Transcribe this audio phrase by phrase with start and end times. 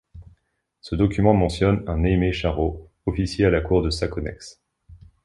[0.79, 4.59] Ce document mentionne un Aymé Charrot, officier à la cour de Saconnex.